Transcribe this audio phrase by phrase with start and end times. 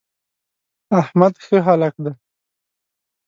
[1.01, 2.13] احمد ښه هلک دی.